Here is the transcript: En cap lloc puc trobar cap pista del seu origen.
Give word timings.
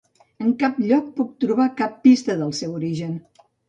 En 0.43 0.47
cap 0.63 0.79
lloc 0.85 1.13
puc 1.21 1.31
trobar 1.47 1.71
cap 1.85 2.03
pista 2.09 2.41
del 2.43 2.59
seu 2.65 2.77
origen. 2.83 3.19